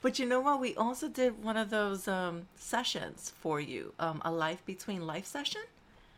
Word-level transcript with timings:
But 0.00 0.18
you 0.18 0.26
know 0.26 0.40
what? 0.40 0.60
We 0.60 0.74
also 0.76 1.08
did 1.08 1.42
one 1.42 1.56
of 1.56 1.70
those 1.70 2.06
um, 2.06 2.46
sessions 2.56 3.32
for 3.40 3.60
you, 3.60 3.94
um, 3.98 4.22
a 4.24 4.30
life 4.30 4.64
between 4.64 5.06
life 5.06 5.26
session. 5.26 5.62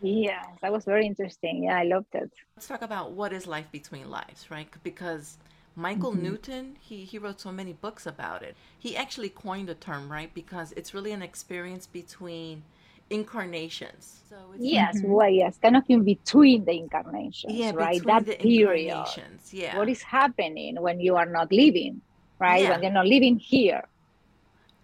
Yeah, 0.03 0.45
that 0.62 0.72
was 0.72 0.84
very 0.84 1.06
interesting. 1.06 1.64
Yeah, 1.64 1.79
I 1.79 1.85
loved 1.85 2.14
it. 2.14 2.30
Let's 2.57 2.68
talk 2.68 2.82
about 2.82 3.12
what 3.12 3.32
is 3.32 3.46
life 3.46 3.71
between 3.71 4.11
lives, 4.11 4.50
right? 4.50 4.68
Because 4.82 5.36
Michael 5.77 6.12
mm-hmm. 6.12 6.22
Newton, 6.22 6.77
he, 6.80 7.04
he 7.04 7.18
wrote 7.18 7.40
so 7.40 7.53
many 7.53 7.72
books 7.72 8.07
about 8.07 8.43
it. 8.43 8.57
He 8.79 8.96
actually 8.96 9.29
coined 9.30 9.68
the 9.68 9.75
term, 9.75 10.11
right? 10.11 10.32
Because 10.35 10.72
it's 10.72 10.94
really 10.94 11.12
an 11.12 11.22
experience 11.22 11.86
between 11.86 12.62
incarnations. 13.11 14.21
So 14.29 14.36
yes, 14.58 14.99
mm-hmm. 14.99 15.11
well, 15.11 15.29
yes, 15.29 15.58
kind 15.61 15.76
of 15.76 15.85
in 15.89 16.04
between 16.04 16.64
the 16.64 16.72
incarnations, 16.72 17.53
yeah, 17.53 17.72
right? 17.75 18.03
That 18.04 18.26
period. 18.39 19.04
Yeah. 19.50 19.76
What 19.76 19.89
is 19.89 20.03
happening 20.03 20.81
when 20.81 21.00
you 21.00 21.17
are 21.17 21.26
not 21.26 21.53
living, 21.53 22.00
right? 22.40 22.62
Yeah. 22.62 22.71
When 22.71 22.82
you're 22.82 22.93
not 22.93 23.07
living 23.07 23.39
here. 23.39 23.85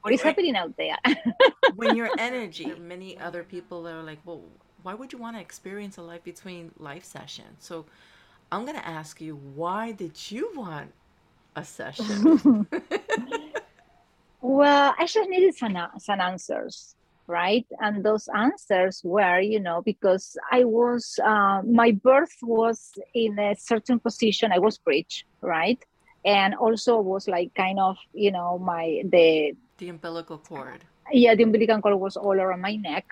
What 0.02 0.14
is 0.14 0.22
happening 0.22 0.54
out 0.54 0.76
there? 0.76 0.96
when 1.74 1.96
your 1.96 2.10
energy, 2.16 2.72
many 2.78 3.18
other 3.18 3.42
people 3.42 3.88
are 3.88 4.02
like, 4.02 4.20
well, 4.24 4.42
why 4.84 4.94
would 4.94 5.12
you 5.12 5.18
want 5.18 5.36
to 5.36 5.42
experience 5.42 5.96
a 5.96 6.02
life 6.02 6.22
between 6.22 6.70
life 6.78 7.04
session? 7.04 7.46
So 7.58 7.86
I'm 8.52 8.64
going 8.64 8.76
to 8.76 8.86
ask 8.86 9.20
you, 9.20 9.34
why 9.34 9.90
did 9.90 10.30
you 10.30 10.52
want 10.54 10.92
a 11.56 11.64
session? 11.64 12.68
well, 14.40 14.94
I 14.96 15.06
just 15.06 15.28
needed 15.28 15.56
some, 15.56 15.76
some 15.98 16.20
answers 16.20 16.94
right 17.26 17.66
and 17.80 18.04
those 18.04 18.28
answers 18.36 19.00
were 19.04 19.40
you 19.40 19.58
know 19.58 19.82
because 19.82 20.36
i 20.52 20.62
was 20.62 21.18
uh, 21.24 21.60
my 21.66 21.90
birth 21.90 22.36
was 22.42 22.92
in 23.14 23.36
a 23.38 23.54
certain 23.58 23.98
position 23.98 24.52
i 24.52 24.58
was 24.58 24.78
breech 24.78 25.26
right 25.40 25.84
and 26.26 26.54
also 26.54 27.00
was 27.00 27.28
like 27.28 27.54
kind 27.54 27.78
of 27.78 27.96
you 28.12 28.30
know 28.30 28.58
my 28.58 29.02
the 29.08 29.54
the 29.78 29.88
umbilical 29.88 30.38
cord 30.38 30.84
yeah 31.12 31.34
the 31.34 31.42
umbilical 31.42 31.80
cord 31.80 31.98
was 31.98 32.16
all 32.16 32.38
around 32.38 32.60
my 32.60 32.76
neck 32.76 33.06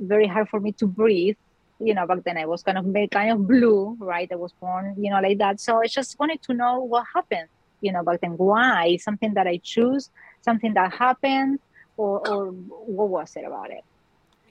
very 0.00 0.26
hard 0.26 0.48
for 0.48 0.60
me 0.60 0.70
to 0.72 0.86
breathe 0.86 1.36
you 1.80 1.94
know 1.94 2.06
back 2.06 2.22
then 2.24 2.36
i 2.36 2.46
was 2.46 2.62
kind 2.62 2.78
of 2.78 2.84
kind 3.10 3.30
of 3.32 3.46
blue 3.46 3.96
right 3.98 4.30
i 4.32 4.36
was 4.36 4.52
born 4.60 4.94
you 4.98 5.10
know 5.10 5.20
like 5.20 5.38
that 5.38 5.60
so 5.60 5.80
i 5.80 5.86
just 5.86 6.18
wanted 6.20 6.40
to 6.42 6.54
know 6.54 6.80
what 6.80 7.04
happened 7.14 7.48
you 7.80 7.92
know 7.92 8.02
back 8.02 8.20
then 8.20 8.36
why 8.36 8.96
something 8.96 9.34
that 9.34 9.46
i 9.46 9.56
choose 9.62 10.10
something 10.46 10.74
that 10.74 10.92
happened 10.94 11.58
or, 11.96 12.26
or 12.28 12.46
what 12.50 13.08
was 13.08 13.36
it 13.36 13.44
about 13.44 13.70
it? 13.70 13.84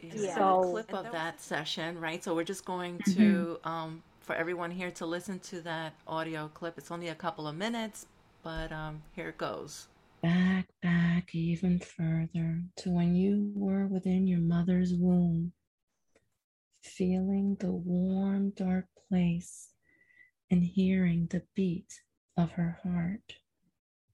Yeah. 0.01 0.35
So, 0.35 0.63
a 0.63 0.71
clip 0.71 0.93
of 0.93 1.11
that 1.11 1.41
session, 1.41 1.99
right? 1.99 2.23
So 2.23 2.35
we're 2.35 2.43
just 2.43 2.65
going 2.65 2.99
mm-hmm. 2.99 3.13
to, 3.13 3.59
mm-hmm. 3.63 3.67
um, 3.67 4.03
for 4.25 4.35
everyone 4.35 4.71
here 4.71 4.89
to 4.89 5.05
listen 5.05 5.37
to 5.37 5.61
that 5.61 5.93
audio 6.07 6.47
clip. 6.47 6.79
It's 6.79 6.89
only 6.89 7.09
a 7.09 7.15
couple 7.15 7.47
of 7.47 7.55
minutes, 7.55 8.07
but 8.43 8.71
um, 8.71 9.03
here 9.15 9.29
it 9.29 9.37
goes. 9.37 9.87
Back, 10.23 10.67
back 10.81 11.35
even 11.35 11.79
further 11.79 12.63
to 12.77 12.89
when 12.89 13.15
you 13.15 13.51
were 13.55 13.85
within 13.85 14.25
your 14.25 14.39
mother's 14.39 14.93
womb, 14.95 15.51
feeling 16.81 17.55
the 17.59 17.71
warm, 17.71 18.49
dark 18.49 18.85
place 19.07 19.69
and 20.49 20.63
hearing 20.63 21.27
the 21.29 21.43
beat 21.53 22.01
of 22.35 22.51
her 22.53 22.79
heart. 22.83 23.35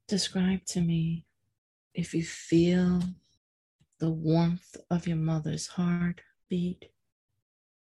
Describe 0.10 0.66
to 0.66 0.82
me 0.82 1.26
if 1.94 2.14
you 2.14 2.24
feel 2.24 3.02
the 4.00 4.10
warmth 4.10 4.76
of 4.90 5.08
your 5.08 5.18
mother's 5.18 5.68
heart 5.68 6.20
beat, 6.50 6.92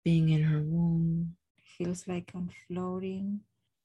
being 0.05 0.31
in 0.31 0.45
her 0.45 0.63
womb. 0.63 1.37
Feels 1.77 2.07
like 2.07 2.33
I'm 2.35 2.51
floating. 2.67 3.41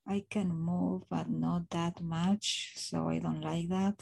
I 0.07 0.25
can 0.29 0.49
move, 0.49 1.03
but 1.09 1.29
not 1.29 1.69
that 1.69 2.01
much, 2.01 2.73
so 2.75 3.09
I 3.09 3.19
don't 3.19 3.41
like 3.41 3.69
that. 3.69 3.95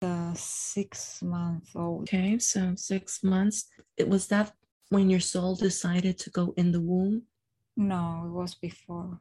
The 0.00 0.34
six 0.34 1.22
month 1.22 1.74
old. 1.74 2.02
Okay, 2.02 2.38
so 2.38 2.74
six 2.76 3.22
months. 3.22 3.68
It 3.96 4.08
was 4.08 4.26
that 4.28 4.52
when 4.90 5.08
your 5.08 5.20
soul 5.20 5.54
decided 5.56 6.18
to 6.18 6.30
go 6.30 6.54
in 6.56 6.72
the 6.72 6.80
womb? 6.80 7.22
No, 7.76 8.24
it 8.26 8.30
was 8.30 8.54
before. 8.54 9.20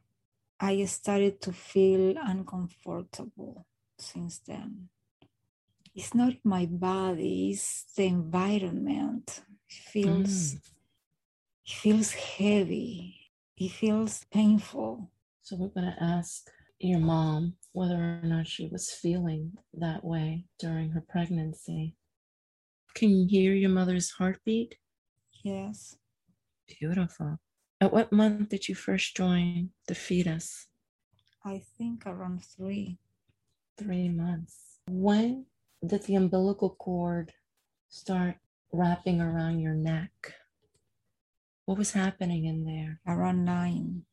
I 0.59 0.85
started 0.85 1.41
to 1.41 1.53
feel 1.53 2.15
uncomfortable 2.17 3.65
since 3.97 4.39
then 4.39 4.89
it's 5.95 6.13
not 6.13 6.33
my 6.43 6.65
body, 6.65 7.51
it's 7.51 7.85
the 7.95 8.05
environment. 8.05 9.41
It 9.69 9.73
feels 9.73 10.55
mm. 10.55 10.61
it 11.65 11.71
feels 11.71 12.11
heavy. 12.11 13.24
It 13.57 13.71
feels 13.71 14.25
painful. 14.31 15.09
So 15.41 15.55
we're 15.55 15.69
gonna 15.69 15.95
ask 15.99 16.49
your 16.79 16.99
mom 16.99 17.55
whether 17.71 17.95
or 17.95 18.21
not 18.23 18.47
she 18.47 18.67
was 18.67 18.91
feeling 18.91 19.53
that 19.73 20.03
way 20.03 20.45
during 20.59 20.91
her 20.91 21.01
pregnancy. 21.01 21.95
Can 22.95 23.11
you 23.11 23.27
hear 23.29 23.53
your 23.53 23.69
mother's 23.69 24.11
heartbeat? 24.11 24.75
Yes. 25.41 25.95
Beautiful. 26.79 27.39
At 27.79 27.93
what 27.93 28.11
month 28.11 28.49
did 28.49 28.67
you 28.67 28.75
first 28.75 29.15
join 29.15 29.69
the 29.87 29.95
fetus? 29.95 30.67
I 31.45 31.61
think 31.77 32.05
around 32.05 32.43
three. 32.43 32.97
Three 33.77 34.09
months. 34.09 34.79
When 34.89 35.45
did 35.85 36.03
the 36.03 36.15
umbilical 36.15 36.71
cord 36.71 37.33
start 37.87 38.37
wrapping 38.71 39.21
around 39.21 39.59
your 39.59 39.75
neck? 39.75 40.33
What 41.65 41.77
was 41.77 41.91
happening 41.91 42.45
in 42.45 42.65
there? 42.65 42.99
Around 43.07 43.45
nine. 43.45 44.03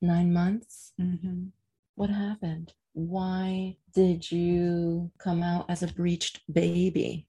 Nine 0.00 0.32
months? 0.32 0.92
Mm-hmm. 1.00 1.48
What 1.94 2.10
happened? 2.10 2.72
Why 2.92 3.76
did 3.94 4.30
you 4.30 5.10
come 5.18 5.42
out 5.42 5.66
as 5.68 5.82
a 5.82 5.92
breached 5.92 6.40
baby? 6.52 7.26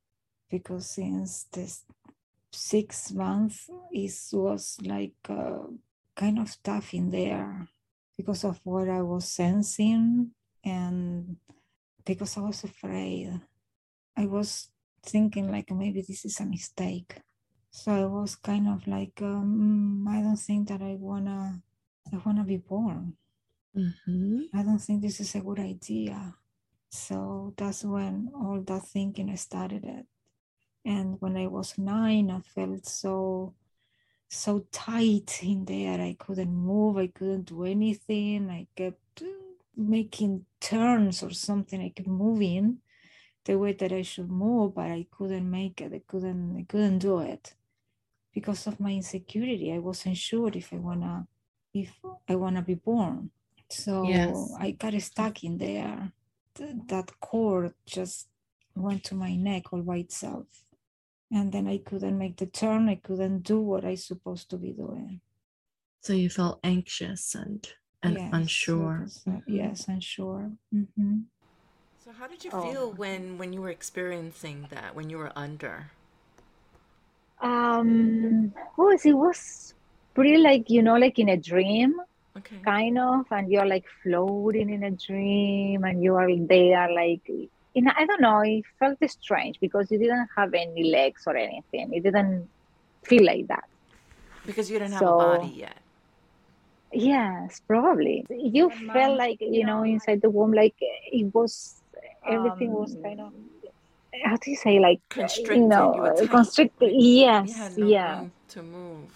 Because 0.50 0.90
since 0.90 1.46
this 1.52 1.84
six 2.52 3.12
months, 3.12 3.70
it 3.92 4.14
was 4.32 4.78
like 4.84 5.16
uh, 5.28 5.68
kind 6.16 6.40
of 6.40 6.56
tough 6.64 6.94
in 6.94 7.12
there 7.12 7.68
because 8.16 8.44
of 8.44 8.60
what 8.64 8.90
I 8.90 9.02
was 9.02 9.28
sensing 9.28 10.32
and 10.64 11.38
because 12.06 12.38
I 12.38 12.42
was 12.42 12.64
afraid 12.64 13.42
I 14.18 14.26
was 14.26 14.70
thinking 15.04 15.52
like 15.52 15.72
maybe 15.72 16.02
this 16.02 16.26
is 16.26 16.40
a 16.40 16.46
mistake. 16.46 17.20
So 17.78 17.92
I 17.92 18.06
was 18.06 18.38
kind 18.38 18.70
of 18.70 18.88
like, 18.88 19.22
um, 19.22 20.08
I 20.08 20.22
don't 20.22 20.38
think 20.38 20.70
that 20.70 20.82
I 20.82 20.96
wanna, 20.98 21.62
I 22.12 22.22
wanna 22.26 22.46
be 22.46 22.56
born. 22.56 23.18
Mm-hmm. 23.76 24.44
I 24.54 24.64
don't 24.64 24.80
think 24.80 25.02
this 25.02 25.20
is 25.20 25.36
a 25.36 25.42
good 25.42 25.60
idea. 25.60 26.36
So 26.90 27.54
that's 27.58 27.84
when 27.84 28.32
all 28.34 28.62
that 28.62 28.84
thinking 28.88 29.36
started. 29.36 29.84
It. 29.84 30.06
And 30.86 31.18
when 31.20 31.36
I 31.36 31.48
was 31.48 31.78
nine, 31.78 32.32
I 32.32 32.40
felt 32.40 32.86
so, 32.86 33.56
so 34.30 34.66
tight 34.72 35.42
in 35.44 35.66
there. 35.66 36.00
I 36.00 36.16
couldn't 36.18 36.56
move. 36.56 36.96
I 36.96 37.08
couldn't 37.08 37.50
do 37.50 37.66
anything. 37.66 38.50
I 38.50 38.68
kept 38.74 39.22
making 39.76 40.46
turns 40.62 41.22
or 41.22 41.32
something. 41.32 41.82
I 41.82 41.90
kept 41.90 42.08
moving 42.08 42.78
the 43.44 43.60
way 43.60 43.74
that 43.74 43.92
I 43.92 44.02
should 44.02 44.32
move, 44.32 44.76
but 44.76 44.92
I 44.92 45.08
couldn't 45.12 45.52
make 45.52 45.82
it. 45.82 45.92
I 45.94 46.02
couldn't 46.08 46.56
I 46.58 46.64
couldn't 46.64 47.00
do 47.00 47.20
it 47.20 47.54
because 48.36 48.68
of 48.68 48.80
my 48.80 48.92
insecurity. 48.92 49.74
I 49.74 49.80
wasn't 49.80 50.18
sure 50.18 50.52
if 50.54 50.72
I 50.72 50.76
wanna 50.76 51.26
if 51.74 51.92
I 52.30 52.36
wanna 52.36 52.62
be 52.62 52.76
born. 52.76 53.32
So 53.70 54.04
yes. 54.04 54.54
I 54.60 54.72
got 54.72 54.94
stuck 55.02 55.44
in 55.44 55.58
there. 55.58 56.12
Th- 56.54 56.76
that 56.88 57.20
cord 57.20 57.74
just 57.88 58.28
went 58.76 59.04
to 59.06 59.16
my 59.16 59.36
neck 59.36 59.74
all 59.74 59.82
by 59.82 59.98
itself. 59.98 60.46
And 61.32 61.52
then 61.52 61.68
I 61.68 61.80
couldn't 61.80 62.18
make 62.18 62.38
the 62.38 62.46
turn. 62.46 62.88
I 62.90 62.96
couldn't 62.96 63.40
do 63.40 63.60
what 63.60 63.84
I 63.84 63.96
supposed 63.96 64.50
to 64.52 64.58
be 64.58 64.72
doing. 64.72 65.22
So 66.02 66.14
you 66.14 66.30
felt 66.30 66.60
anxious 66.64 67.34
and 67.34 67.68
and 68.04 68.18
yes, 68.18 68.30
unsure. 68.34 69.00
Was, 69.04 69.24
uh, 69.28 69.40
yes, 69.48 69.88
unsure. 69.88 70.52
Mm-hmm. 70.72 71.22
So 72.04 72.12
how 72.12 72.28
did 72.28 72.44
you 72.44 72.52
oh. 72.54 72.62
feel 72.62 72.92
when 72.92 73.40
when 73.40 73.54
you 73.54 73.62
were 73.62 73.72
experiencing 73.72 74.68
that 74.70 74.94
when 74.94 75.10
you 75.10 75.18
were 75.18 75.32
under? 75.36 75.92
Um, 77.42 78.54
was 78.78 79.06
it 79.06 79.14
was 79.14 79.74
pretty 80.14 80.38
like 80.38 80.70
you 80.70 80.82
know 80.82 80.96
like 80.96 81.20
in 81.20 81.30
a 81.30 81.38
dream, 81.38 81.96
okay. 82.38 82.58
kind 82.64 82.98
of, 82.98 83.26
and 83.32 83.52
you're 83.52 83.66
like 83.66 83.86
floating 84.02 84.70
in 84.70 84.84
a 84.84 84.92
dream, 84.92 85.84
and 85.84 86.02
you 86.02 86.16
are 86.16 86.30
there 86.48 86.92
like 86.92 87.30
in 87.76 87.88
I 87.88 88.06
don't 88.06 88.22
know. 88.22 88.40
It 88.40 88.64
felt 88.80 88.98
strange 89.10 89.60
because 89.60 89.92
you 89.92 90.00
didn't 90.00 90.30
have 90.36 90.54
any 90.54 90.92
legs 90.92 91.24
or 91.28 91.36
anything. 91.36 91.94
It 91.94 92.04
didn't 92.04 92.48
feel 93.04 93.26
like 93.26 93.48
that 93.48 93.66
because 94.46 94.70
you 94.72 94.80
didn't 94.80 94.98
so, 94.98 95.20
have 95.20 95.38
a 95.38 95.40
body 95.40 95.54
yet. 95.56 95.78
Yes, 96.92 97.62
probably. 97.68 98.26
You 98.30 98.70
felt 98.94 99.18
like 99.18 99.40
you 99.42 99.66
know 99.66 99.84
inside 99.84 100.22
the 100.22 100.30
womb, 100.30 100.54
like 100.54 100.76
it 100.80 101.34
was 101.34 101.82
everything 102.26 102.70
um, 102.70 102.76
was 102.76 102.96
kind 103.04 103.20
of 103.20 103.34
how 104.24 104.36
do 104.38 104.52
you 104.52 104.58
say 104.58 104.80
like 104.80 105.00
constricted 105.10 105.58
you 105.58 105.68
know 105.68 106.16
you 106.20 106.28
constricted 106.28 106.92
yes 106.94 107.78
no 107.78 107.88
yeah. 107.88 108.26
to 108.50 108.62
move. 108.62 109.10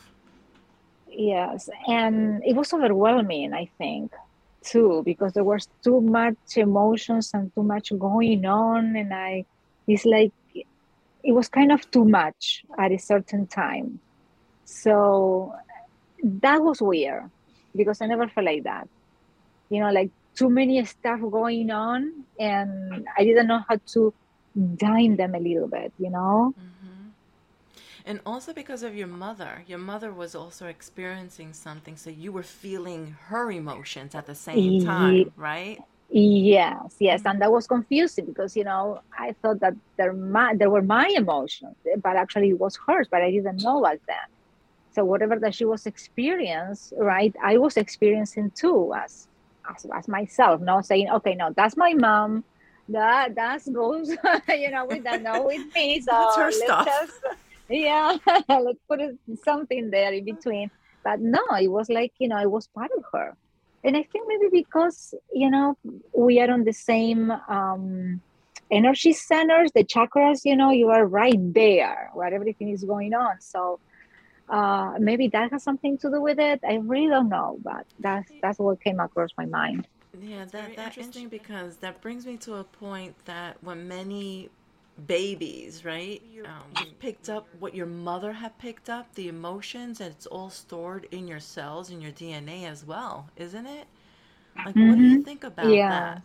Yes 1.07 1.69
and 1.87 2.41
it 2.45 2.55
was 2.55 2.71
overwhelming 2.73 3.53
i 3.53 3.69
think 3.77 4.13
too 4.61 5.01
because 5.05 5.33
there 5.33 5.43
was 5.43 5.67
too 5.83 6.01
much 6.01 6.37
emotions 6.55 7.31
and 7.33 7.53
too 7.55 7.63
much 7.63 7.91
going 7.97 8.45
on 8.45 8.95
and 8.95 9.13
i 9.13 9.43
it's 9.87 10.05
like 10.05 10.31
it 11.23 11.31
was 11.31 11.49
kind 11.49 11.71
of 11.71 11.89
too 11.91 12.05
much 12.05 12.63
at 12.77 12.91
a 12.91 12.97
certain 12.97 13.47
time. 13.47 13.99
So 14.65 15.53
that 16.23 16.61
was 16.61 16.81
weird 16.81 17.29
because 17.75 18.01
i 18.01 18.05
never 18.05 18.27
felt 18.27 18.45
like 18.45 18.63
that. 18.63 18.87
You 19.69 19.81
know 19.81 19.91
like 19.91 20.11
too 20.35 20.49
many 20.49 20.83
stuff 20.85 21.19
going 21.19 21.69
on 21.69 22.23
and 22.39 23.05
i 23.17 23.23
didn't 23.23 23.47
know 23.47 23.61
how 23.67 23.77
to 23.93 24.13
dime 24.75 25.15
them 25.15 25.35
a 25.35 25.39
little 25.39 25.67
bit 25.67 25.93
you 25.99 26.09
know? 26.09 26.53
Mm-hmm. 26.57 27.09
and 28.05 28.19
also 28.25 28.53
because 28.53 28.83
of 28.83 28.95
your 28.95 29.07
mother. 29.07 29.63
Your 29.67 29.79
mother 29.79 30.11
was 30.11 30.35
also 30.35 30.67
experiencing 30.67 31.53
something 31.53 31.95
so 31.97 32.09
you 32.09 32.31
were 32.31 32.43
feeling 32.43 33.15
her 33.27 33.51
emotions 33.51 34.15
at 34.15 34.25
the 34.25 34.35
same 34.35 34.83
time 34.85 35.31
right? 35.35 35.79
yes 36.09 36.95
yes. 36.99 37.21
And 37.25 37.41
that 37.41 37.51
was 37.51 37.67
confusing 37.67 38.25
because 38.25 38.55
you 38.55 38.63
know 38.63 39.01
i 39.17 39.33
thought 39.41 39.59
that 39.59 39.73
there, 39.97 40.13
my, 40.13 40.55
there 40.55 40.69
were 40.69 40.81
my 40.81 41.07
emotions 41.15 41.75
but 42.03 42.15
actually 42.15 42.49
it 42.49 42.59
was 42.59 42.77
hers 42.87 43.07
but 43.09 43.21
i 43.21 43.31
didn't 43.31 43.61
know 43.63 43.81
back 43.83 43.99
then. 44.07 44.17
So 44.91 45.05
whatever 45.05 45.37
that 45.39 45.53
she 45.53 45.65
was 45.65 45.85
experiencing 45.85 46.97
right 46.97 47.33
i 47.43 47.57
was 47.57 47.77
experiencing 47.77 48.51
too 48.55 48.93
as 48.95 49.27
as, 49.69 49.85
as 49.95 50.07
myself 50.07 50.61
not 50.61 50.85
saying 50.85 51.09
okay 51.09 51.35
no 51.35 51.53
that's 51.55 51.77
my 51.77 51.93
mom 51.93 52.43
that 52.91 53.35
that 53.35 53.61
goes 53.73 54.09
you 54.49 54.71
know 54.71 54.85
with 54.85 55.03
that 55.03 55.21
no 55.21 55.43
with 55.43 55.61
me 55.75 55.99
so 56.01 56.11
that's 56.11 56.35
her 56.37 56.51
stuff. 56.51 56.85
Just, 56.85 57.21
yeah 57.69 58.17
let's 58.49 58.79
put 58.87 58.99
something 59.43 59.89
there 59.89 60.13
in 60.13 60.25
between 60.25 60.69
but 61.03 61.19
no 61.19 61.41
it 61.61 61.67
was 61.67 61.89
like 61.89 62.13
you 62.19 62.27
know 62.27 62.37
it 62.37 62.49
was 62.49 62.67
part 62.67 62.91
of 62.97 63.03
her 63.13 63.35
and 63.83 63.95
i 63.95 64.03
think 64.03 64.27
maybe 64.27 64.47
because 64.51 65.13
you 65.33 65.49
know 65.49 65.77
we 66.13 66.39
are 66.39 66.51
on 66.51 66.63
the 66.63 66.73
same 66.73 67.31
um 67.47 68.21
energy 68.71 69.13
centers 69.13 69.71
the 69.73 69.83
chakras 69.83 70.41
you 70.43 70.55
know 70.55 70.71
you 70.71 70.89
are 70.89 71.05
right 71.05 71.53
there 71.53 72.09
where 72.13 72.33
everything 72.33 72.69
is 72.69 72.83
going 72.83 73.13
on 73.13 73.39
so 73.39 73.79
uh, 74.49 74.93
maybe 74.99 75.27
that 75.27 75.51
has 75.51 75.63
something 75.63 75.97
to 75.99 76.09
do 76.09 76.21
with 76.21 76.39
it. 76.39 76.59
I 76.67 76.75
really 76.77 77.07
don't 77.07 77.29
know, 77.29 77.59
but 77.63 77.85
that's 77.99 78.31
that's 78.41 78.57
what 78.57 78.81
came 78.81 78.99
across 78.99 79.29
my 79.37 79.45
mind. 79.45 79.87
Yeah, 80.21 80.45
that 80.45 80.75
that's 80.75 80.97
interesting 80.97 81.29
because 81.29 81.77
that 81.77 82.01
brings 82.01 82.25
me 82.25 82.37
to 82.37 82.55
a 82.55 82.63
point 82.63 83.15
that 83.25 83.57
when 83.61 83.87
many 83.87 84.49
babies, 85.07 85.85
right, 85.85 86.21
um, 86.45 86.85
picked 86.99 87.29
up 87.29 87.47
what 87.59 87.73
your 87.73 87.85
mother 87.85 88.33
had 88.33 88.57
picked 88.57 88.89
up, 88.89 89.13
the 89.15 89.27
emotions, 89.27 90.01
and 90.01 90.11
it's 90.11 90.25
all 90.25 90.49
stored 90.49 91.07
in 91.11 91.27
your 91.27 91.39
cells, 91.39 91.89
in 91.89 92.01
your 92.01 92.11
DNA 92.11 92.65
as 92.65 92.85
well, 92.85 93.29
isn't 93.37 93.65
it? 93.65 93.87
Like, 94.57 94.75
mm-hmm. 94.75 94.89
what 94.89 94.97
do 94.97 95.03
you 95.03 95.15
mm-hmm. 95.15 95.23
think 95.23 95.43
about 95.43 95.69
yeah. 95.69 95.89
that? 95.89 96.21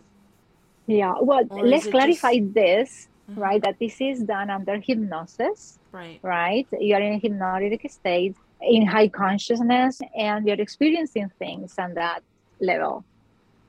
Yeah, 0.86 1.14
well, 1.20 1.44
or 1.50 1.66
let's 1.66 1.86
clarify 1.86 2.38
just... 2.38 2.54
this, 2.54 3.08
mm-hmm. 3.30 3.40
right? 3.40 3.62
That 3.62 3.78
this 3.78 4.00
is 4.00 4.22
done 4.24 4.50
under 4.50 4.78
hypnosis 4.78 5.78
Right. 5.94 6.18
Right? 6.22 6.66
You're 6.72 7.00
in 7.00 7.14
a 7.14 7.18
hypnotic 7.18 7.88
state, 7.88 8.34
in 8.60 8.84
high 8.84 9.06
consciousness, 9.06 10.00
and 10.18 10.44
you're 10.44 10.60
experiencing 10.60 11.30
things 11.38 11.76
on 11.78 11.94
that 11.94 12.24
level. 12.60 13.04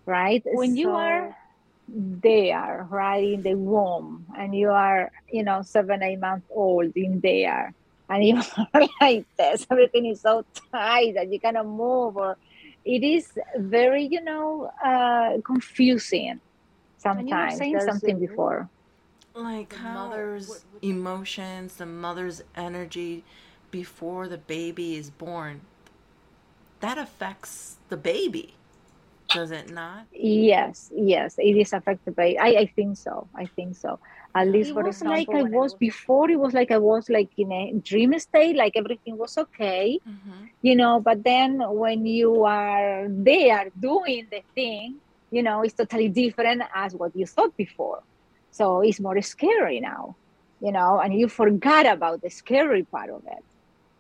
Right? 0.06 0.44
When 0.46 0.72
so, 0.72 0.80
you 0.80 0.90
are 0.92 1.36
there, 1.88 2.88
right, 2.90 3.24
in 3.24 3.42
the 3.42 3.56
womb, 3.56 4.26
and 4.38 4.56
you 4.56 4.70
are, 4.70 5.12
you 5.32 5.44
know, 5.44 5.62
seven, 5.62 6.04
eight 6.04 6.20
months 6.20 6.48
old 6.50 6.96
in 6.96 7.20
there, 7.22 7.74
and 8.10 8.24
you 8.24 8.42
are 8.74 8.88
like 9.02 9.26
this, 9.38 9.66
everything 9.70 10.08
is 10.08 10.22
so 10.22 10.46
tight 10.72 11.16
that 11.16 11.32
you 11.32 11.40
cannot 11.40 11.68
move, 11.68 12.18
or 12.18 12.38
it 12.84 13.04
is 13.04 13.32
very, 13.58 14.08
you 14.12 14.22
know, 14.22 14.72
uh, 14.84 15.42
confusing 15.44 16.40
sometimes. 16.98 17.60
And 17.60 17.70
you 17.70 17.76
were 17.76 17.80
saying 17.82 17.92
something 17.92 18.20
before. 18.20 18.70
Like 19.34 19.70
the 19.70 19.78
how 19.78 19.94
mother's 19.94 20.48
what, 20.48 20.64
what, 20.72 20.84
emotions, 20.84 21.76
the 21.76 21.86
mother's 21.86 22.42
energy 22.56 23.24
before 23.70 24.28
the 24.28 24.38
baby 24.38 24.96
is 24.96 25.10
born, 25.10 25.62
that 26.80 26.98
affects 26.98 27.78
the 27.90 27.98
baby, 27.98 28.54
does 29.36 29.52
it 29.52 29.72
not? 29.72 30.06
Yes, 30.14 30.92
yes, 30.96 31.38
it 31.38 31.56
is 31.64 31.74
affected 31.74 32.16
by. 32.16 32.36
I, 32.40 32.50
I 32.64 32.66
think 32.76 32.98
so. 32.98 33.28
I 33.36 33.46
think 33.46 33.76
so. 33.76 34.00
At 34.34 34.48
least, 34.48 34.72
it 34.72 34.74
for 34.74 34.84
was 34.84 35.02
example, 35.02 35.18
like 35.18 35.30
I 35.30 35.44
was, 35.44 35.52
was 35.52 35.74
before. 35.76 36.30
It 36.30 36.40
was 36.40 36.54
like 36.54 36.72
I 36.72 36.78
was 36.78 37.10
like 37.10 37.30
in 37.38 37.52
a 37.52 37.74
dream 37.84 38.18
state, 38.20 38.56
like 38.56 38.74
everything 38.76 39.18
was 39.18 39.38
okay, 39.38 40.00
mm-hmm. 40.08 40.46
you 40.62 40.76
know. 40.76 41.00
But 41.00 41.24
then 41.24 41.62
when 41.82 42.06
you 42.06 42.44
are 42.44 43.06
there 43.10 43.72
doing 43.80 44.28
the 44.32 44.42
thing, 44.54 44.96
you 45.32 45.44
know, 45.44 45.62
it's 45.62 45.74
totally 45.74 46.10
different 46.10 46.64
as 46.74 46.96
what 46.96 47.16
you 47.16 47.26
thought 47.26 47.56
before. 47.56 48.02
So 48.52 48.82
it's 48.82 49.00
more 49.00 49.22
scary 49.22 49.80
now, 49.80 50.16
you 50.62 50.72
know, 50.72 51.00
and 51.00 51.14
you 51.14 51.28
forgot 51.28 51.86
about 51.86 52.22
the 52.22 52.30
scary 52.30 52.84
part 52.84 53.10
of 53.10 53.24
it. 53.28 53.44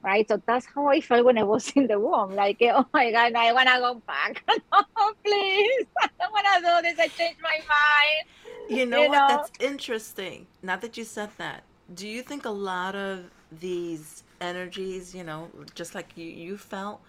Right. 0.05 0.27
So 0.27 0.39
that's 0.45 0.67
how 0.67 0.85
I 0.85 1.01
felt 1.01 1.25
when 1.25 1.39
I 1.39 1.43
was 1.43 1.71
in 1.75 1.87
the 1.87 1.99
womb. 1.99 2.35
Like, 2.35 2.57
oh 2.61 2.85
my 2.93 3.11
God, 3.11 3.33
I 3.33 3.51
want 3.53 3.67
to 3.67 3.79
go 3.79 4.01
back. 4.05 4.43
no, 4.71 5.13
please. 5.23 5.87
I 5.99 6.09
don't 6.19 6.31
want 6.31 6.45
to 6.45 6.61
do 6.61 6.81
this. 6.83 6.99
I 6.99 7.07
changed 7.07 7.41
my 7.41 7.57
mind. 7.67 8.69
You 8.69 8.85
know 8.85 9.01
you 9.01 9.09
what? 9.09 9.17
Know? 9.17 9.27
That's 9.27 9.51
interesting. 9.59 10.45
Now 10.61 10.75
that 10.77 10.95
you 10.95 11.03
said 11.05 11.31
that, 11.37 11.63
do 11.95 12.07
you 12.07 12.21
think 12.21 12.45
a 12.45 12.51
lot 12.51 12.95
of 12.95 13.31
these 13.51 14.21
energies, 14.41 15.15
you 15.15 15.23
know, 15.23 15.49
just 15.73 15.95
like 15.95 16.09
you, 16.15 16.25
you 16.25 16.55
felt, 16.55 17.01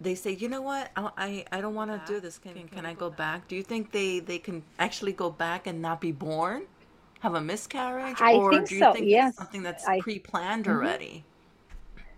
they 0.00 0.16
say, 0.16 0.32
you 0.32 0.48
know 0.48 0.62
what, 0.62 0.90
I 0.96 1.10
I, 1.16 1.44
I 1.52 1.60
don't 1.60 1.76
want 1.76 1.92
to 1.92 2.12
do 2.12 2.18
this. 2.18 2.38
Can, 2.38 2.54
can, 2.54 2.68
can 2.68 2.86
I 2.86 2.94
go 2.94 3.08
back? 3.08 3.46
Do 3.46 3.54
you 3.54 3.62
think 3.62 3.92
they 3.92 4.18
they 4.18 4.38
can 4.38 4.64
actually 4.80 5.12
go 5.12 5.30
back 5.30 5.68
and 5.68 5.80
not 5.80 6.00
be 6.00 6.10
born, 6.10 6.64
have 7.20 7.34
a 7.34 7.40
miscarriage, 7.40 8.20
I 8.20 8.34
or 8.34 8.50
do 8.50 8.74
you 8.74 8.80
so. 8.80 8.92
think 8.92 9.06
yes. 9.06 9.30
it's 9.30 9.38
something 9.38 9.62
that's 9.62 9.86
I, 9.86 10.00
pre-planned 10.00 10.64
mm-hmm. 10.64 10.76
already? 10.76 11.24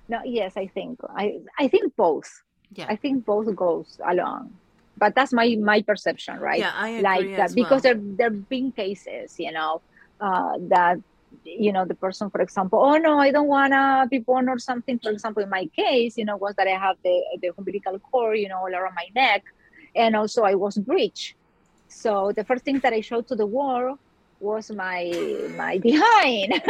No, 0.08 0.20
yes, 0.24 0.56
I 0.56 0.66
think 0.66 1.00
I 1.16 1.40
I 1.58 1.68
think 1.68 1.94
both. 1.96 2.30
Yeah, 2.72 2.86
I 2.88 2.96
think 2.96 3.24
both 3.24 3.54
goes 3.54 3.98
along, 4.06 4.54
but 4.96 5.14
that's 5.14 5.32
my 5.32 5.56
my 5.60 5.82
perception, 5.82 6.38
right? 6.38 6.58
Yeah, 6.58 6.72
I 6.74 6.88
agree 6.88 7.02
like 7.02 7.36
that 7.36 7.54
because 7.54 7.84
well. 7.84 7.94
there 7.94 8.30
there've 8.30 8.48
been 8.48 8.72
cases, 8.72 9.38
you 9.38 9.52
know, 9.52 9.80
uh, 10.20 10.54
that 10.68 10.98
you 11.44 11.72
know 11.72 11.84
the 11.84 11.94
person 11.94 12.30
for 12.30 12.40
example 12.40 12.78
oh 12.78 12.96
no 12.96 13.18
i 13.18 13.30
don't 13.30 13.48
want 13.48 13.72
to 13.72 14.06
be 14.10 14.18
born 14.18 14.48
or 14.48 14.58
something 14.58 14.98
for 14.98 15.10
example 15.10 15.42
in 15.42 15.48
my 15.50 15.66
case 15.76 16.16
you 16.16 16.24
know 16.24 16.36
was 16.36 16.54
that 16.56 16.66
i 16.66 16.70
have 16.70 16.96
the 17.04 17.22
the 17.40 17.50
umbilical 17.56 17.98
cord 17.98 18.38
you 18.38 18.48
know 18.48 18.58
all 18.58 18.74
around 18.74 18.94
my 18.94 19.08
neck 19.14 19.44
and 19.94 20.16
also 20.16 20.42
i 20.42 20.54
was 20.54 20.76
breech 20.78 21.36
so 21.88 22.32
the 22.34 22.44
first 22.44 22.64
thing 22.64 22.78
that 22.80 22.92
i 22.92 23.00
showed 23.00 23.26
to 23.26 23.34
the 23.34 23.46
world 23.46 23.98
was 24.40 24.70
my 24.70 25.12
my 25.56 25.78
behind 25.78 26.52
you 26.52 26.60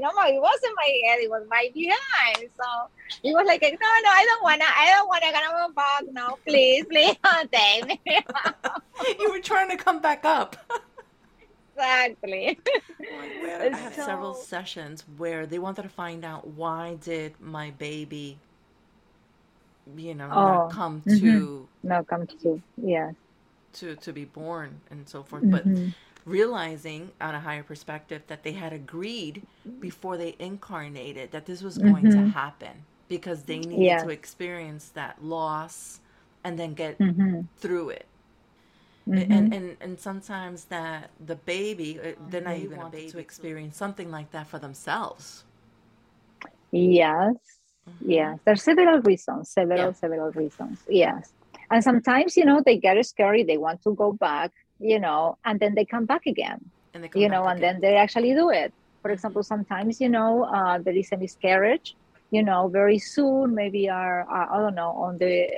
know 0.00 0.10
it 0.26 0.40
wasn't 0.40 0.74
my 0.76 1.00
head 1.04 1.18
it 1.20 1.30
was 1.30 1.42
my 1.48 1.70
behind 1.72 2.50
so 2.54 2.88
it 3.22 3.32
was 3.32 3.46
like 3.46 3.62
no 3.62 3.68
no 3.70 4.10
i 4.10 4.24
don't 4.26 4.42
want 4.42 4.60
to 4.60 4.66
i 4.66 4.90
don't 4.90 5.08
want 5.08 5.22
to 5.22 5.32
go 5.32 5.72
back 5.74 6.02
no 6.12 6.38
please 6.46 6.84
please 6.84 7.16
don't 7.24 7.50
take 7.50 7.86
me 7.86 8.00
you 9.18 9.30
were 9.30 9.40
trying 9.40 9.70
to 9.70 9.76
come 9.76 10.00
back 10.00 10.24
up 10.24 10.56
exactly. 11.78 12.58
I 13.00 13.76
have 13.76 13.94
so... 13.94 14.04
several 14.04 14.34
sessions 14.34 15.04
where 15.16 15.46
they 15.46 15.58
wanted 15.58 15.82
to 15.82 15.88
find 15.88 16.24
out 16.24 16.46
why 16.48 16.96
did 17.02 17.34
my 17.40 17.70
baby, 17.72 18.38
you 19.96 20.14
know, 20.14 20.28
oh. 20.32 20.44
not 20.44 20.72
come 20.72 21.02
mm-hmm. 21.02 21.18
to 21.18 21.68
not 21.82 22.06
come 22.06 22.26
to 22.26 22.62
yeah 22.76 23.12
to 23.74 23.96
to 23.96 24.12
be 24.12 24.24
born 24.24 24.80
and 24.90 25.08
so 25.08 25.22
forth, 25.22 25.42
mm-hmm. 25.42 25.50
but 25.52 26.07
realizing 26.28 27.10
on 27.20 27.34
a 27.34 27.40
higher 27.40 27.62
perspective 27.62 28.22
that 28.26 28.42
they 28.42 28.52
had 28.52 28.72
agreed 28.72 29.42
before 29.80 30.16
they 30.16 30.36
incarnated 30.38 31.32
that 31.32 31.46
this 31.46 31.62
was 31.62 31.78
going 31.78 32.04
mm-hmm. 32.04 32.24
to 32.24 32.28
happen 32.30 32.84
because 33.08 33.44
they 33.44 33.58
needed 33.58 33.84
yes. 33.84 34.02
to 34.02 34.10
experience 34.10 34.90
that 34.90 35.22
loss 35.24 36.00
and 36.44 36.58
then 36.58 36.74
get 36.74 36.98
mm-hmm. 36.98 37.40
through 37.56 37.90
it 37.90 38.06
Mm-hmm. 39.08 39.32
And, 39.32 39.54
and 39.54 39.76
and 39.80 39.98
sometimes 39.98 40.64
that 40.64 41.10
the 41.24 41.36
baby 41.36 41.98
uh, 41.98 42.12
they're 42.28 42.42
not 42.42 42.58
even 42.58 42.78
able 42.78 42.90
to 42.90 43.18
experience 43.18 43.74
something 43.74 44.10
like 44.10 44.32
that 44.32 44.46
for 44.46 44.58
themselves 44.58 45.44
yes 46.72 47.32
mm-hmm. 47.88 48.10
yes 48.10 48.38
there's 48.44 48.62
several 48.62 49.00
reasons 49.00 49.48
several 49.48 49.78
yeah. 49.78 49.92
several 49.92 50.30
reasons 50.32 50.80
yes 50.90 51.32
and 51.70 51.82
sometimes 51.82 52.36
you 52.36 52.44
know 52.44 52.60
they 52.66 52.76
get 52.76 53.02
scary 53.06 53.42
they 53.44 53.56
want 53.56 53.82
to 53.82 53.94
go 53.94 54.12
back 54.12 54.52
you 54.80 54.98
know 54.98 55.36
and 55.44 55.60
then 55.60 55.74
they 55.74 55.84
come 55.84 56.04
back 56.04 56.26
again 56.26 56.60
and 56.94 57.08
you 57.14 57.28
know 57.28 57.44
and 57.44 57.58
again. 57.58 57.80
then 57.80 57.80
they 57.80 57.96
actually 57.96 58.32
do 58.34 58.50
it 58.50 58.72
for 59.02 59.10
example 59.10 59.42
sometimes 59.42 60.00
you 60.00 60.08
know 60.08 60.44
uh, 60.44 60.78
there 60.78 60.96
is 60.96 61.10
a 61.12 61.16
miscarriage 61.16 61.96
you 62.30 62.42
know 62.42 62.68
very 62.68 62.98
soon 62.98 63.54
maybe 63.54 63.88
are 63.88 64.22
uh, 64.30 64.54
i 64.54 64.58
don't 64.58 64.74
know 64.74 64.90
on 64.90 65.18
the 65.18 65.48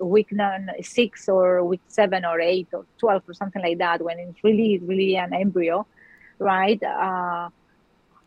week 0.00 0.32
nine, 0.32 0.70
six 0.82 1.28
or 1.28 1.64
week 1.64 1.80
seven 1.88 2.24
or 2.24 2.40
eight 2.40 2.68
or 2.72 2.84
12 2.98 3.22
or 3.28 3.34
something 3.34 3.62
like 3.62 3.78
that, 3.78 4.02
when 4.02 4.18
it's 4.18 4.42
really, 4.44 4.78
really 4.78 5.16
an 5.16 5.32
embryo, 5.32 5.86
right? 6.38 6.82
Uh, 6.82 7.48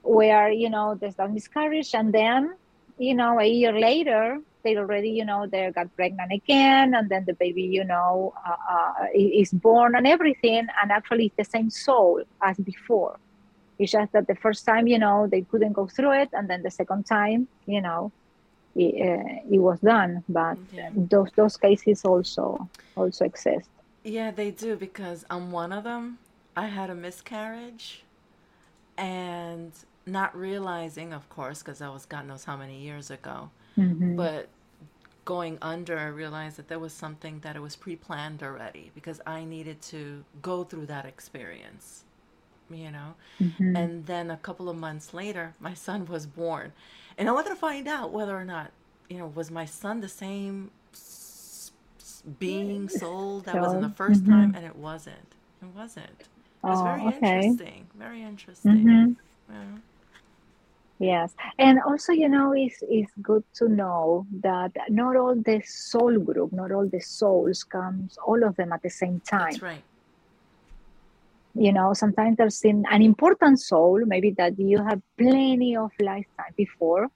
where, 0.04 0.52
you 0.52 0.70
know, 0.70 0.96
there's 0.96 1.16
that 1.16 1.32
miscarriage. 1.32 1.94
And 1.94 2.14
then, 2.14 2.54
you 2.98 3.16
know, 3.16 3.40
a 3.40 3.46
year 3.46 3.78
later, 3.78 4.40
they 4.64 4.78
already, 4.78 5.10
you 5.10 5.26
know, 5.26 5.48
they 5.48 5.72
got 5.74 5.96
pregnant 5.96 6.32
again, 6.32 6.94
and 6.94 7.10
then 7.10 7.26
the 7.26 7.34
baby, 7.34 7.64
you 7.64 7.84
know, 7.84 8.34
uh, 8.46 8.56
uh, 8.74 9.06
is 9.14 9.52
born 9.52 9.96
and 9.96 10.08
everything, 10.08 10.68
and 10.82 10.92
actually 10.92 11.26
it's 11.28 11.36
the 11.38 11.46
same 11.46 11.70
soul 11.70 12.22
as 12.42 12.58
before. 12.58 13.20
It's 13.80 13.92
just 13.92 14.12
that 14.14 14.28
the 14.28 14.36
first 14.36 14.66
time, 14.66 14.88
you 14.88 15.00
know, 15.00 15.28
they 15.28 15.42
couldn't 15.42 15.74
go 15.74 15.88
through 15.88 16.14
it, 16.22 16.30
and 16.34 16.50
then 16.50 16.62
the 16.64 16.72
second 16.72 17.06
time, 17.06 17.48
you 17.66 17.82
know, 17.82 18.12
it, 18.76 18.94
uh, 18.96 19.54
it 19.56 19.60
was 19.60 19.80
done. 19.80 20.24
But 20.30 20.58
yeah. 20.72 20.90
those 20.96 21.30
those 21.36 21.58
cases 21.58 22.06
also 22.06 22.70
also 22.96 23.26
exist. 23.26 23.70
Yeah, 24.04 24.32
they 24.32 24.52
do 24.52 24.76
because 24.76 25.26
on 25.30 25.52
one 25.52 25.72
of 25.72 25.84
them, 25.84 26.20
I 26.56 26.68
had 26.68 26.90
a 26.90 26.96
miscarriage, 26.96 28.04
and 28.98 29.72
not 30.06 30.36
realizing, 30.36 31.14
of 31.14 31.30
course, 31.30 31.62
because 31.62 31.80
that 31.80 31.92
was 31.92 32.06
God 32.06 32.28
knows 32.28 32.46
how 32.46 32.58
many 32.58 32.80
years 32.80 33.12
ago, 33.12 33.50
mm-hmm. 33.78 34.16
but 34.16 34.50
going 35.26 35.58
under, 35.62 35.98
I 35.98 36.08
realized 36.08 36.58
that 36.58 36.68
there 36.68 36.80
was 36.80 36.94
something 36.94 37.40
that 37.42 37.56
it 37.56 37.62
was 37.62 37.76
pre-planned 37.76 38.44
already 38.44 38.92
because 38.96 39.22
I 39.26 39.44
needed 39.44 39.82
to 39.84 40.24
go 40.42 40.64
through 40.64 40.88
that 40.88 41.06
experience 41.06 42.04
you 42.74 42.92
know. 42.92 43.16
Mm-hmm. 43.42 43.76
And 43.76 44.06
then 44.06 44.32
a 44.32 44.38
couple 44.38 44.70
of 44.70 44.78
months 44.78 45.14
later, 45.14 45.54
my 45.60 45.74
son 45.74 46.06
was 46.06 46.26
born. 46.26 46.74
And 47.18 47.30
I 47.30 47.32
wanted 47.32 47.50
to 47.50 47.56
find 47.56 47.88
out 47.88 48.12
whether 48.12 48.36
or 48.36 48.46
not, 48.46 48.72
you 49.10 49.18
know, 49.18 49.28
was 49.28 49.52
my 49.52 49.66
son 49.66 50.02
the 50.02 50.10
same 50.10 50.72
being, 52.40 52.88
soul 52.88 53.42
that 53.42 53.56
so, 53.56 53.62
was 53.62 53.74
in 53.74 53.82
the 53.82 53.90
1st 53.90 54.16
mm-hmm. 54.16 54.32
time? 54.32 54.54
And 54.56 54.66
it 54.66 54.76
wasn't. 54.76 55.16
It 55.62 55.68
wasn't. 55.76 56.06
It 56.10 56.68
was 56.68 56.80
oh, 56.80 56.84
very 56.84 57.02
okay. 57.08 57.38
interesting. 57.38 57.88
Very 57.96 58.22
interesting. 58.24 58.72
Mm-hmm. 58.72 59.54
Yeah. 59.54 59.78
Yes, 61.02 61.34
and 61.58 61.80
also 61.82 62.14
you 62.14 62.30
know 62.30 62.54
it's 62.56 62.78
it's 62.88 63.12
good 63.24 63.44
to 63.56 63.68
know 63.68 64.28
that 64.42 64.72
not 64.90 65.16
all 65.16 65.34
the 65.36 65.60
soul 65.66 66.20
group, 66.20 66.54
not 66.54 66.72
all 66.72 66.88
the 66.88 67.00
souls 67.00 67.64
comes, 67.64 68.20
all 68.24 68.44
of 68.44 68.56
them 68.56 68.72
at 68.72 68.84
the 68.84 68.92
same 68.92 69.20
time. 69.22 69.50
That's 69.50 69.64
right. 69.64 69.84
You 71.56 71.74
know 71.74 71.94
sometimes 71.96 72.38
there's 72.38 72.64
an, 72.66 72.86
an 72.92 73.02
important 73.02 73.60
soul 73.60 74.04
maybe 74.06 74.30
that 74.38 74.60
you 74.60 74.78
have 74.78 75.02
plenty 75.18 75.76
of 75.76 75.90
lifetime 76.00 76.54
before 76.56 77.08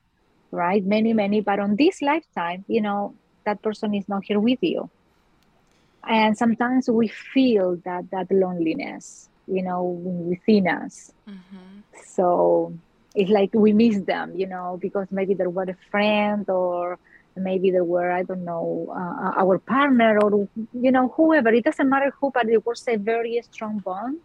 right? 0.49 0.83
Many 0.83 1.13
many 1.13 1.41
but 1.41 1.59
on 1.59 1.75
this 1.75 2.01
lifetime 2.01 2.65
you 2.67 2.81
know 2.81 3.13
that 3.45 3.61
person 3.61 3.93
is 3.93 4.09
not 4.09 4.23
here 4.25 4.39
with 4.39 4.59
you. 4.63 4.89
And 6.07 6.35
sometimes 6.35 6.89
we 6.89 7.07
feel 7.07 7.77
that 7.85 8.09
that 8.09 8.31
loneliness 8.31 9.29
you 9.45 9.61
know 9.61 9.83
within 9.83 10.67
us. 10.67 11.11
Mm-hmm. 11.29 11.81
so 12.07 12.73
it's 13.15 13.31
like 13.31 13.51
we 13.53 13.73
miss 13.73 14.01
them 14.01 14.33
you 14.35 14.47
know 14.47 14.77
because 14.81 15.07
maybe 15.11 15.33
there 15.33 15.49
were 15.49 15.63
a 15.63 15.77
friend 15.91 16.49
or 16.49 16.99
maybe 17.35 17.71
there 17.71 17.83
were 17.83 18.11
i 18.11 18.23
don't 18.23 18.43
know 18.45 18.87
uh, 18.91 19.31
our 19.41 19.59
partner 19.59 20.19
or 20.21 20.47
you 20.73 20.91
know 20.91 21.09
whoever. 21.15 21.49
It 21.49 21.65
doesn't 21.65 21.89
matter 21.89 22.11
who 22.19 22.31
but 22.33 22.49
it 22.49 22.65
was 22.65 22.83
a 22.87 22.97
very 22.97 23.39
strong 23.43 23.79
bond. 23.79 24.17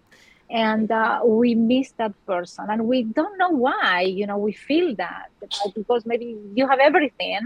And 0.51 0.91
uh, 0.91 1.21
we 1.25 1.55
miss 1.55 1.93
that 1.99 2.13
person. 2.27 2.67
And 2.69 2.87
we 2.87 3.05
don't 3.05 3.39
know 3.39 3.51
why 3.51 4.03
you 4.03 4.27
know 4.27 4.39
we 4.39 4.53
feel 4.53 4.95
that 4.97 5.31
because 5.75 6.05
maybe 6.07 6.37
you 6.55 6.67
have 6.69 6.79
everything 6.81 7.41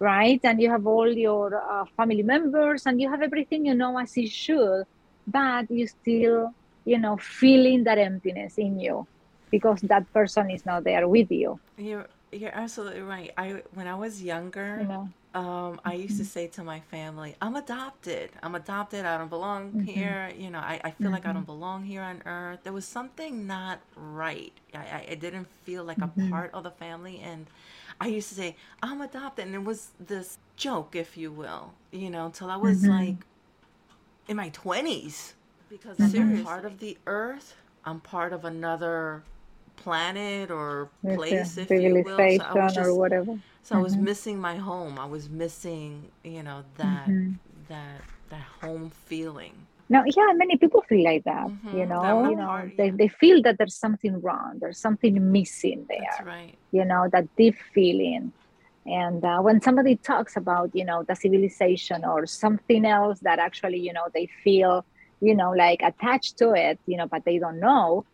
right? 0.00 0.40
And 0.44 0.60
you 0.60 0.70
have 0.70 0.86
all 0.86 1.10
your 1.10 1.54
uh, 1.56 1.84
family 1.96 2.22
members 2.22 2.86
and 2.86 3.00
you 3.00 3.10
have 3.10 3.22
everything 3.22 3.66
you 3.66 3.74
know 3.74 3.98
as 3.98 4.16
you 4.16 4.28
should 4.28 4.84
but 5.26 5.70
you 5.70 5.86
still 5.86 6.50
you 6.84 6.98
know 6.98 7.16
feeling 7.18 7.84
that 7.84 7.98
emptiness 7.98 8.54
in 8.58 8.78
you 8.78 9.06
because 9.50 9.80
that 9.82 10.10
person 10.12 10.50
is 10.50 10.64
not 10.64 10.84
there 10.84 11.06
with 11.08 11.30
you 11.30 11.58
you're 11.76 12.06
you're 12.32 12.54
absolutely 12.54 13.02
right 13.02 13.32
i 13.36 13.62
when 13.74 13.86
i 13.86 13.94
was 13.94 14.22
younger 14.22 14.78
you 14.80 14.88
know? 14.88 15.08
Um, 15.32 15.80
I 15.84 15.94
used 15.94 16.16
to 16.16 16.24
mm-hmm. 16.24 16.24
say 16.24 16.46
to 16.48 16.64
my 16.64 16.80
family, 16.80 17.36
I'm 17.40 17.54
adopted. 17.54 18.30
I'm 18.42 18.56
adopted. 18.56 19.04
I 19.04 19.16
don't 19.16 19.28
belong 19.28 19.70
mm-hmm. 19.70 19.80
here. 19.82 20.32
You 20.36 20.50
know, 20.50 20.58
I, 20.58 20.80
I 20.82 20.90
feel 20.90 21.04
mm-hmm. 21.06 21.14
like 21.14 21.24
I 21.24 21.32
don't 21.32 21.42
mm-hmm. 21.42 21.52
belong 21.52 21.84
here 21.84 22.02
on 22.02 22.22
earth. 22.26 22.60
There 22.64 22.72
was 22.72 22.84
something 22.84 23.46
not 23.46 23.78
right. 23.94 24.52
I, 24.74 25.06
I, 25.10 25.14
didn't 25.14 25.46
feel 25.62 25.84
like 25.84 25.98
mm-hmm. 25.98 26.26
a 26.26 26.30
part 26.30 26.52
of 26.52 26.64
the 26.64 26.72
family. 26.72 27.20
And 27.22 27.46
I 28.00 28.08
used 28.08 28.28
to 28.30 28.34
say, 28.34 28.56
I'm 28.82 29.00
adopted. 29.02 29.46
And 29.46 29.54
it 29.54 29.64
was 29.64 29.90
this 30.00 30.38
joke, 30.56 30.96
if 30.96 31.16
you 31.16 31.30
will, 31.30 31.74
you 31.92 32.10
know, 32.10 32.26
until 32.26 32.50
I 32.50 32.56
was 32.56 32.82
mm-hmm. 32.82 32.90
like 32.90 33.16
in 34.26 34.36
my 34.36 34.50
20s. 34.50 35.34
Because 35.68 35.96
I'm 36.00 36.42
part 36.42 36.64
of 36.64 36.80
the 36.80 36.98
earth, 37.06 37.54
I'm 37.84 38.00
part 38.00 38.32
of 38.32 38.44
another 38.44 39.22
planet 39.84 40.50
or 40.50 40.88
place, 41.02 41.56
if 41.56 41.70
you 41.70 42.02
will. 42.04 42.16
So 42.16 42.44
I 42.44 42.64
was 42.64 42.74
just, 42.74 42.88
or 42.88 42.94
whatever. 42.94 43.32
So 43.62 43.74
mm-hmm. 43.74 43.76
I 43.76 43.82
was 43.82 43.94
mm-hmm. 43.94 44.04
missing 44.04 44.36
my 44.40 44.56
home. 44.56 44.98
I 44.98 45.06
was 45.06 45.28
missing, 45.28 45.90
you 46.22 46.42
know, 46.42 46.64
that 46.76 47.08
mm-hmm. 47.08 47.32
that 47.68 48.00
that 48.30 48.46
home 48.62 48.90
feeling. 49.06 49.54
No, 49.88 50.04
yeah, 50.06 50.28
many 50.34 50.56
people 50.56 50.82
feel 50.88 51.04
like 51.04 51.24
that. 51.24 51.46
Mm-hmm. 51.48 51.78
You 51.78 51.86
know, 51.86 52.30
you 52.30 52.36
know, 52.36 52.46
part, 52.46 52.76
they, 52.76 52.86
yeah. 52.86 53.00
they 53.00 53.08
feel 53.08 53.42
that 53.42 53.58
there's 53.58 53.74
something 53.74 54.20
wrong. 54.20 54.58
There's 54.60 54.78
something 54.78 55.32
missing 55.32 55.84
there. 55.88 55.98
That's 56.10 56.26
right. 56.26 56.54
You 56.70 56.84
know, 56.84 57.08
that 57.12 57.26
deep 57.36 57.56
feeling. 57.74 58.32
And 58.86 59.24
uh, 59.24 59.40
when 59.40 59.60
somebody 59.60 59.96
talks 59.96 60.36
about, 60.36 60.70
you 60.74 60.84
know, 60.84 61.02
the 61.02 61.16
civilization 61.16 62.04
or 62.04 62.26
something 62.26 62.86
else 62.86 63.18
that 63.20 63.38
actually, 63.38 63.78
you 63.78 63.92
know, 63.92 64.06
they 64.14 64.26
feel, 64.44 64.84
you 65.20 65.34
know, 65.34 65.50
like 65.50 65.80
attached 65.82 66.38
to 66.38 66.52
it, 66.52 66.78
you 66.86 66.96
know, 66.96 67.06
but 67.06 67.24
they 67.24 67.38
don't 67.38 67.60
know, 67.60 68.04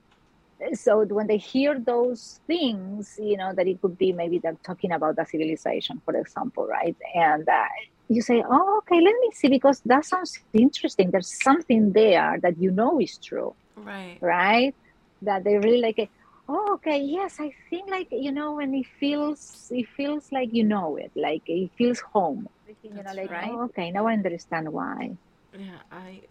so 0.74 1.04
when 1.04 1.26
they 1.26 1.36
hear 1.36 1.78
those 1.78 2.40
things 2.46 3.14
you 3.18 3.36
know 3.36 3.52
that 3.54 3.66
it 3.66 3.80
could 3.80 3.96
be 3.98 4.12
maybe 4.12 4.38
they're 4.38 4.56
talking 4.64 4.92
about 4.92 5.16
the 5.16 5.24
civilization 5.24 6.00
for 6.04 6.16
example 6.16 6.66
right? 6.66 6.96
And 7.14 7.48
uh, 7.48 7.64
you 8.08 8.22
say 8.22 8.42
oh 8.48 8.78
okay 8.78 9.00
let 9.00 9.14
me 9.20 9.30
see 9.32 9.48
because 9.48 9.82
that 9.84 10.04
sounds 10.04 10.38
interesting. 10.52 11.10
There's 11.10 11.42
something 11.42 11.92
there 11.92 12.38
that 12.42 12.58
you 12.58 12.70
know 12.70 13.00
is 13.00 13.18
true 13.18 13.54
right. 13.76 14.18
right? 14.20 14.74
That 15.22 15.44
they 15.44 15.56
really 15.58 15.80
like 15.80 15.98
it. 15.98 16.10
Oh 16.48 16.74
okay 16.74 17.00
yes 17.00 17.36
i 17.40 17.50
think 17.70 17.90
like 17.90 18.06
you 18.12 18.30
know 18.30 18.54
when 18.54 18.72
it 18.74 18.86
feels 19.00 19.66
it 19.70 19.86
feels 19.96 20.26
like 20.30 20.50
you 20.52 20.62
know 20.62 20.96
it 20.96 21.10
like 21.16 21.42
it 21.46 21.70
feels 21.76 22.00
home. 22.12 22.46
You 22.82 23.02
know 23.02 23.12
like 23.14 23.30
right. 23.30 23.50
oh, 23.50 23.64
okay 23.64 23.90
now 23.90 24.06
i 24.06 24.12
understand 24.12 24.72
why. 24.72 25.16
Yeah 25.58 25.80
i 25.90 26.22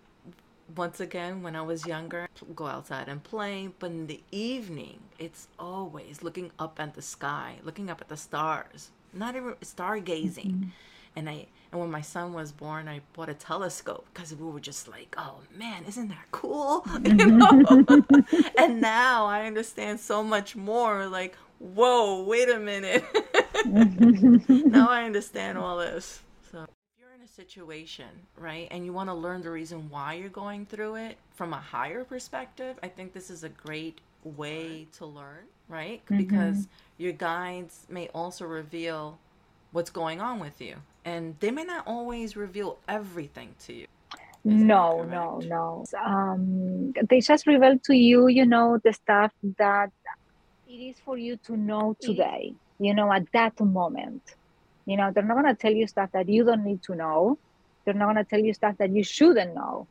once 0.76 1.00
again, 1.00 1.42
when 1.42 1.56
I 1.56 1.62
was 1.62 1.86
younger, 1.86 2.28
go 2.56 2.66
outside 2.66 3.08
and 3.08 3.24
play. 3.24 3.70
But 3.80 3.92
in 3.92 4.08
the 4.08 4.22
evening, 4.32 5.00
it's 5.20 5.48
always 5.58 6.24
looking 6.24 6.52
up 6.60 6.80
at 6.80 6.94
the 6.94 7.02
sky, 7.02 7.56
looking 7.64 7.90
up 7.90 8.02
at 8.02 8.10
the 8.10 8.18
stars, 8.18 8.92
not 9.14 9.36
even 9.36 9.54
stargazing. 9.62 10.52
Mm-hmm. 10.52 10.70
And 11.16 11.30
I 11.30 11.48
and 11.72 11.82
when 11.82 11.92
my 11.92 12.02
son 12.02 12.34
was 12.34 12.52
born, 12.52 12.88
I 12.88 13.02
bought 13.14 13.30
a 13.30 13.34
telescope 13.34 14.06
because 14.14 14.34
we 14.34 14.46
were 14.46 14.60
just 14.60 14.88
like, 14.88 15.16
oh 15.18 15.40
man, 15.58 15.84
isn't 15.88 16.10
that 16.10 16.26
cool? 16.32 16.86
You 17.04 17.14
know? 17.14 17.64
and 18.58 18.82
now 18.82 19.26
I 19.26 19.46
understand 19.46 20.00
so 20.00 20.24
much 20.24 20.56
more. 20.56 21.08
Like, 21.08 21.36
whoa, 21.60 22.24
wait 22.24 22.50
a 22.50 22.60
minute. 22.60 23.04
now 23.66 24.90
I 24.90 25.04
understand 25.04 25.58
all 25.58 25.78
this 25.78 26.22
situation, 27.36 28.08
right? 28.38 28.68
And 28.72 28.86
you 28.86 28.94
want 28.94 29.10
to 29.10 29.14
learn 29.14 29.42
the 29.42 29.52
reason 29.52 29.90
why 29.90 30.14
you're 30.14 30.30
going 30.30 30.66
through 30.66 30.96
it 30.96 31.18
from 31.36 31.54
a 31.54 31.58
higher 31.58 32.04
perspective, 32.04 32.78
I 32.82 32.88
think 32.88 33.14
this 33.14 33.30
is 33.30 33.44
a 33.44 33.50
great 33.50 34.00
way 34.24 34.88
to 34.94 35.06
learn, 35.06 35.46
right? 35.68 36.04
Mm-hmm. 36.06 36.18
Because 36.18 36.68
your 36.98 37.12
guides 37.12 37.86
may 37.90 38.08
also 38.10 38.46
reveal 38.46 39.20
what's 39.72 39.90
going 39.90 40.22
on 40.22 40.40
with 40.40 40.62
you, 40.62 40.76
and 41.04 41.36
they 41.42 41.52
may 41.52 41.66
not 41.66 41.86
always 41.86 42.38
reveal 42.38 42.78
everything 42.88 43.56
to 43.66 43.74
you. 43.74 43.88
Is 44.46 44.62
no, 44.62 45.04
no, 45.04 45.42
no. 45.44 45.86
Um, 46.06 46.94
they 47.10 47.20
just 47.20 47.48
reveal 47.48 47.80
to 47.80 47.96
you, 47.96 48.28
you 48.28 48.46
know, 48.46 48.80
the 48.84 48.94
stuff 48.94 49.32
that 49.58 49.92
it 50.68 50.72
is 50.72 50.96
for 51.04 51.18
you 51.18 51.36
to 51.48 51.58
know 51.58 51.98
today, 52.00 52.54
you 52.80 52.94
know, 52.94 53.12
at 53.12 53.30
that 53.34 53.60
moment 53.60 54.36
you 54.86 54.98
know, 54.98 55.12
they're 55.12 55.24
not 55.24 55.42
going 55.42 55.56
to 55.56 55.60
tell 55.60 55.74
you 55.74 55.88
stuff 55.88 56.12
that 56.14 56.30
you 56.30 56.44
don't 56.44 56.64
need 56.64 56.82
to 56.84 56.96
know. 56.96 57.38
They're 57.84 57.94
not 57.94 58.14
going 58.14 58.24
to 58.24 58.24
tell 58.24 58.40
you 58.40 58.54
stuff 58.54 58.78
that 58.78 58.92
you 58.92 59.04
shouldn't 59.04 59.56
know. 59.56 59.88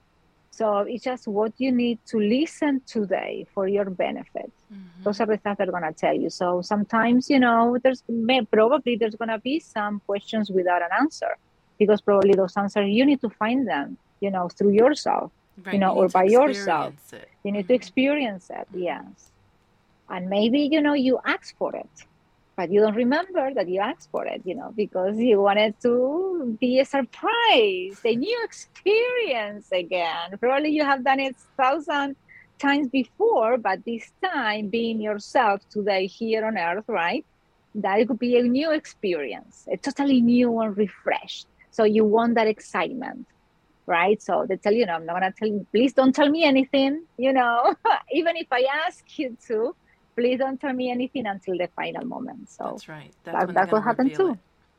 So 0.51 0.79
it's 0.81 1.03
just 1.03 1.27
what 1.27 1.53
you 1.59 1.73
need 1.73 1.99
to 2.07 2.19
listen 2.19 2.81
today 2.87 3.45
for 3.53 3.67
your 3.67 3.87
benefit. 3.87 4.53
Mm-hmm. 4.73 5.03
Those 5.03 5.21
are 5.21 5.27
the 5.27 5.37
stuff 5.39 5.59
they're 5.59 5.71
going 5.71 5.83
to 5.83 5.93
tell 5.93 6.15
you. 6.15 6.31
So 6.31 6.63
sometimes, 6.63 7.29
you 7.29 7.41
know, 7.41 7.77
there's 7.83 8.05
probably 8.53 8.95
there's 8.95 9.17
going 9.17 9.31
to 9.31 9.39
be 9.41 9.59
some 9.59 10.01
questions 10.07 10.51
without 10.51 10.81
an 10.81 10.91
answer 11.01 11.37
because 11.77 12.01
probably 12.01 12.35
those 12.35 12.57
answers 12.57 12.89
you 12.89 13.05
need 13.05 13.21
to 13.23 13.31
find 13.31 13.67
them, 13.67 13.99
you 14.21 14.31
know, 14.31 14.49
through 14.49 14.71
yourself, 14.71 15.33
right. 15.65 15.75
you 15.75 15.81
know, 15.81 15.93
you 15.93 16.03
or 16.03 16.09
by 16.09 16.23
yourself. 16.23 16.95
It. 17.13 17.29
You 17.43 17.51
need 17.51 17.63
mm-hmm. 17.63 17.69
to 17.69 17.75
experience 17.75 18.49
it. 18.51 18.69
Yes. 18.73 19.33
And 20.09 20.31
maybe, 20.31 20.69
you 20.71 20.81
know, 20.81 20.95
you 20.95 21.19
ask 21.27 21.57
for 21.57 21.75
it 21.75 22.07
but 22.57 22.71
you 22.71 22.81
don't 22.81 22.95
remember 22.95 23.51
that 23.55 23.69
you 23.69 23.81
asked 23.81 24.09
for 24.11 24.27
it, 24.27 24.43
you 24.45 24.55
know, 24.55 24.73
because 24.77 25.17
you 25.19 25.41
wanted 25.41 25.75
to 25.83 26.57
be 26.61 26.81
a 26.81 26.85
surprise, 26.85 28.01
a 28.05 28.15
new 28.17 28.41
experience 28.45 29.69
again. 29.73 30.31
Probably 30.41 30.71
you 30.71 30.85
have 30.85 31.05
done 31.05 31.21
it 31.21 31.37
thousand 31.61 32.17
times 32.61 32.89
before, 32.89 33.59
but 33.59 33.81
this 33.85 34.13
time 34.25 34.69
being 34.71 35.01
yourself 35.01 35.61
today 35.71 36.07
here 36.07 36.45
on 36.47 36.57
earth, 36.59 36.85
right? 36.89 37.25
that 37.75 38.01
it 38.01 38.09
could 38.09 38.19
be 38.19 38.37
a 38.37 38.43
new 38.43 38.71
experience, 38.73 39.65
a 39.73 39.77
totally 39.77 40.21
new 40.21 40.59
and 40.61 40.77
refreshed. 40.77 41.47
So 41.71 41.85
you 41.85 42.05
want 42.05 42.35
that 42.37 42.47
excitement, 42.47 43.27
right? 43.87 44.21
So 44.23 44.47
they 44.49 44.57
tell 44.57 44.73
you, 44.73 44.87
no, 44.87 44.95
I'm 44.95 45.07
not 45.07 45.15
gonna 45.15 45.33
tell 45.39 45.49
you, 45.49 45.67
please 45.73 45.93
don't 45.93 46.15
tell 46.15 46.29
me 46.29 46.45
anything, 46.45 47.05
you 47.17 47.33
know, 47.33 47.75
even 48.13 48.37
if 48.37 48.47
I 48.53 48.65
ask 48.87 49.05
you 49.19 49.37
to, 49.49 49.75
please 50.17 50.39
don't 50.39 50.61
tell 50.61 50.73
me 50.73 50.91
anything 50.91 51.27
until 51.27 51.57
the 51.59 51.69
final 51.75 52.05
moment. 52.05 52.51
So 52.51 52.65
that's 52.71 52.89
right. 52.89 53.13
That's, 53.25 53.47
that, 53.47 53.55
that's 53.55 53.73
what 53.73 53.83
happened 53.83 54.15
too. 54.15 54.39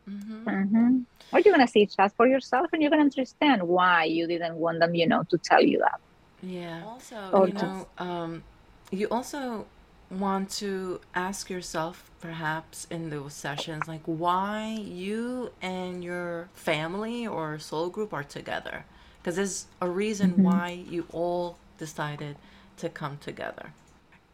Mm-hmm. 0.09 0.47
Mm-hmm. 0.47 0.99
Or 1.31 1.39
you're 1.39 1.53
gonna 1.53 1.67
see 1.67 1.85
just 1.85 2.15
for 2.15 2.27
yourself, 2.27 2.67
and 2.73 2.81
you're 2.81 2.91
gonna 2.91 3.03
understand 3.03 3.63
why 3.63 4.03
you 4.03 4.27
didn't 4.27 4.55
want 4.55 4.79
them, 4.79 4.93
you 4.95 5.07
know, 5.07 5.23
to 5.23 5.37
tell 5.37 5.63
you 5.63 5.79
that. 5.79 5.99
Yeah. 6.43 6.83
Also, 6.85 7.29
or 7.33 7.47
you 7.47 7.53
just, 7.53 7.65
know, 7.65 7.87
um, 7.97 8.43
you 8.91 9.07
also 9.09 9.65
want 10.11 10.51
to 10.51 11.01
ask 11.15 11.49
yourself, 11.49 12.11
perhaps 12.21 12.85
in 12.91 13.09
those 13.09 13.33
sessions, 13.33 13.87
like 13.87 14.03
why 14.05 14.77
you 14.79 15.51
and 15.61 16.03
your 16.03 16.49
family 16.53 17.25
or 17.25 17.57
soul 17.57 17.89
group 17.89 18.13
are 18.13 18.23
together, 18.23 18.85
because 19.17 19.35
there's 19.35 19.65
a 19.81 19.89
reason 19.89 20.31
mm-hmm. 20.31 20.43
why 20.43 20.83
you 20.87 21.07
all 21.11 21.57
decided 21.79 22.37
to 22.77 22.89
come 22.89 23.17
together 23.17 23.73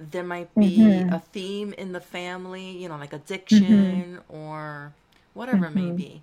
there 0.09 0.23
might 0.23 0.53
be 0.55 0.77
mm-hmm. 0.77 1.13
a 1.13 1.19
theme 1.19 1.73
in 1.73 1.91
the 1.91 1.99
family, 1.99 2.71
you 2.71 2.89
know, 2.89 2.97
like 2.97 3.13
addiction 3.13 4.19
mm-hmm. 4.19 4.35
or 4.35 4.93
whatever 5.33 5.67
mm-hmm. 5.67 5.77
it 5.77 5.81
may 5.81 5.91
be. 5.91 6.21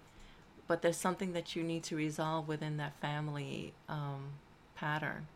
But 0.67 0.83
there's 0.83 0.97
something 0.97 1.33
that 1.33 1.55
you 1.55 1.63
need 1.63 1.83
to 1.85 1.97
resolve 1.97 2.49
within 2.49 2.77
that 2.79 2.95
family 3.01 3.73
um, 3.89 4.33
pattern. 4.75 5.27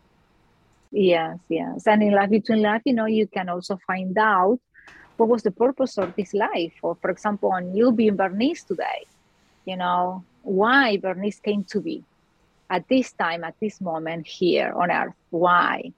Yes, 0.91 1.39
yes. 1.49 1.87
And 1.87 2.03
in 2.03 2.11
life 2.11 2.29
between 2.29 2.61
life, 2.61 2.83
you 2.85 2.93
know, 2.93 3.05
you 3.05 3.25
can 3.25 3.49
also 3.49 3.79
find 3.87 4.15
out 4.17 4.59
what 5.17 5.27
was 5.29 5.41
the 5.41 5.51
purpose 5.51 5.97
of 5.97 6.15
this 6.15 6.33
life. 6.33 6.73
Or, 6.83 6.95
for 7.01 7.09
example, 7.09 7.51
on 7.51 7.75
you 7.75 7.91
being 7.91 8.15
Bernice 8.15 8.63
today, 8.63 9.05
you 9.65 9.75
know, 9.75 10.23
why 10.43 10.97
Bernice 10.97 11.39
came 11.39 11.63
to 11.65 11.81
be 11.81 12.03
at 12.69 12.87
this 12.89 13.11
time, 13.13 13.43
at 13.43 13.55
this 13.59 13.81
moment 13.81 14.27
here 14.27 14.71
on 14.75 14.91
earth. 14.91 15.13
Why? 15.31 15.91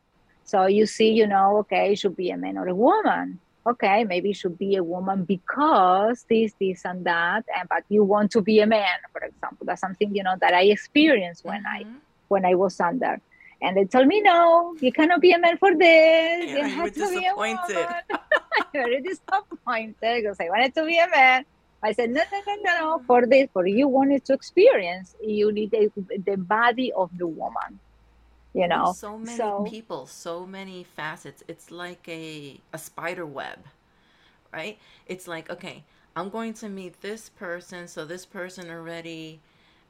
So 0.45 0.67
you 0.67 0.85
see, 0.85 1.09
you 1.09 1.27
know, 1.27 1.57
okay, 1.57 1.93
it 1.93 1.99
should 1.99 2.15
be 2.15 2.29
a 2.29 2.37
man 2.37 2.57
or 2.57 2.67
a 2.67 2.75
woman. 2.75 3.39
Okay, 3.67 4.03
maybe 4.03 4.29
it 4.29 4.35
should 4.37 4.59
be 4.59 4.75
a 4.75 4.83
woman 4.83 5.25
because 5.25 6.23
this, 6.29 6.53
this, 6.61 6.85
and 6.85 7.03
that. 7.05 7.43
And 7.57 7.67
but 7.67 7.83
you 7.89 8.03
want 8.03 8.29
to 8.31 8.41
be 8.41 8.59
a 8.59 8.67
man, 8.67 8.99
for 9.11 9.21
example. 9.21 9.65
That's 9.65 9.81
something 9.81 10.15
you 10.15 10.21
know 10.21 10.35
that 10.39 10.53
I 10.53 10.65
experienced 10.65 11.43
when 11.43 11.63
mm-hmm. 11.63 11.89
I 11.89 11.99
when 12.27 12.45
I 12.45 12.53
was 12.53 12.79
under. 12.79 13.19
And 13.61 13.75
they 13.75 13.85
told 13.85 14.05
me, 14.05 14.21
no, 14.21 14.75
you 14.79 14.91
cannot 14.91 15.21
be 15.21 15.31
a 15.31 15.39
man 15.39 15.57
for 15.57 15.75
this. 15.75 16.45
Yeah, 16.45 16.85
you 16.85 16.91
be 16.91 17.25
a 17.25 17.35
woman. 17.35 17.57
Very 18.73 19.01
disappointed 19.01 19.95
because 19.99 20.37
I 20.39 20.49
wanted 20.49 20.75
to 20.75 20.85
be 20.85 20.99
a 20.99 21.09
man. 21.09 21.45
I 21.81 21.91
said, 21.93 22.11
no, 22.11 22.21
no, 22.31 22.41
no, 22.45 22.55
no, 22.63 22.79
no. 22.79 23.03
For 23.07 23.25
this, 23.25 23.49
for 23.51 23.65
you 23.65 23.87
wanted 23.87 24.25
to 24.25 24.33
experience, 24.33 25.15
you 25.23 25.51
need 25.51 25.73
a, 25.73 25.89
the 26.17 26.37
body 26.37 26.91
of 26.93 27.09
the 27.17 27.25
woman 27.25 27.79
you 28.55 28.67
know? 28.67 28.93
So 28.93 29.17
many 29.17 29.37
so, 29.37 29.65
people 29.69 30.05
so 30.07 30.45
many 30.45 30.83
facets. 30.83 31.43
It's 31.47 31.71
like 31.71 32.07
a 32.07 32.59
a 32.73 32.77
spider 32.77 33.25
web 33.25 33.59
right? 34.53 34.77
It's 35.07 35.27
like 35.27 35.49
okay 35.49 35.83
i'm 36.17 36.29
going 36.29 36.53
to 36.53 36.69
meet 36.69 37.01
this 37.01 37.29
person 37.29 37.87
so 37.87 38.05
this 38.05 38.25
person 38.25 38.69
already 38.69 39.41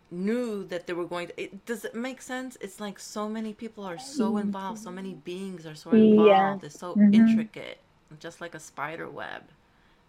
knew 0.10 0.64
that 0.66 0.88
they 0.88 0.94
were 0.94 1.06
going 1.06 1.28
to 1.28 1.42
it 1.42 1.66
does 1.66 1.86
it 1.86 1.96
make 1.96 2.22
sense? 2.22 2.58
It's 2.62 2.80
like 2.80 3.00
so 3.00 3.30
many 3.30 3.54
people 3.54 3.84
are 3.84 4.00
so 4.00 4.38
involved 4.38 4.80
so 4.80 4.92
many 4.92 5.14
beings 5.14 5.66
are 5.66 5.76
so 5.76 5.92
involved. 5.92 6.30
Yeah. 6.30 6.58
it's 6.62 6.80
so 6.80 6.94
mm-hmm. 6.96 7.14
intricate 7.14 7.80
just 8.20 8.40
like 8.42 8.56
a 8.56 8.60
spider 8.60 9.10
web. 9.10 9.44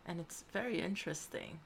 And 0.06 0.20
it's 0.20 0.44
very 0.52 0.80
interesting 0.80 1.58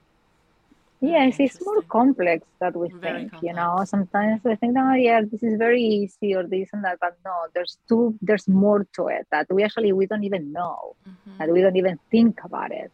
yes 1.00 1.36
it's 1.38 1.64
more 1.64 1.82
complex 1.82 2.46
that 2.60 2.76
we 2.76 2.88
very 2.88 3.20
think 3.20 3.30
complex. 3.30 3.42
you 3.42 3.52
know 3.54 3.82
sometimes 3.84 4.40
we 4.44 4.54
think 4.56 4.76
oh 4.78 4.94
yeah 4.94 5.20
this 5.22 5.42
is 5.42 5.56
very 5.58 5.82
easy 5.82 6.34
or 6.34 6.46
this 6.46 6.68
and 6.72 6.84
that 6.84 6.98
but 7.00 7.16
no 7.24 7.34
there's 7.54 7.78
two 7.88 8.14
there's 8.20 8.46
more 8.46 8.86
to 8.94 9.06
it 9.08 9.26
that 9.30 9.46
we 9.50 9.62
actually 9.62 9.92
we 9.92 10.06
don't 10.06 10.24
even 10.24 10.52
know 10.52 10.94
mm-hmm. 11.08 11.38
that 11.38 11.50
we 11.50 11.60
don't 11.62 11.76
even 11.76 11.98
think 12.10 12.38
about 12.44 12.70
it 12.70 12.92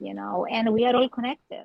you 0.00 0.14
know 0.14 0.46
and 0.50 0.72
we 0.72 0.84
are 0.84 0.96
all 0.96 1.08
connected 1.08 1.64